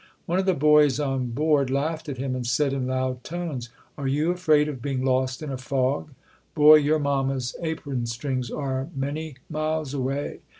One 0.25 0.39
of 0.39 0.47
the 0.47 0.55
boys 0.55 0.99
on 0.99 1.27
board 1.29 1.69
laughed 1.69 2.09
at 2.09 2.17
him 2.17 2.35
and 2.35 2.43
said 2.43 2.73
in 2.73 2.87
loud 2.87 3.23
tones, 3.23 3.69
"Are 3.99 4.07
you 4.07 4.31
afraid 4.31 4.67
of 4.67 4.81
being 4.81 5.05
lost 5.05 5.43
in 5.43 5.51
a 5.51 5.59
fog? 5.59 6.09
Boy, 6.55 6.77
your 6.77 6.97
mamma's 6.97 7.55
apron 7.61 8.07
strings 8.07 8.49
are 8.49 8.87
many 8.95 9.35
miles 9.47 9.93
away. 9.93 10.39